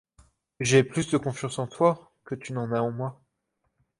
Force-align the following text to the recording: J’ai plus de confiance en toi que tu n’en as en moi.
J’ai 0.59 0.83
plus 0.83 1.11
de 1.11 1.17
confiance 1.17 1.59
en 1.59 1.67
toi 1.67 2.11
que 2.25 2.33
tu 2.33 2.53
n’en 2.53 2.71
as 2.71 2.81
en 2.81 2.89
moi. 2.89 3.21